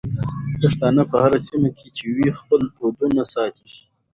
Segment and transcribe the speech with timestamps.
[0.59, 3.69] پښتانه په هره سيمه کې چې وي خپل دودونه ساتي.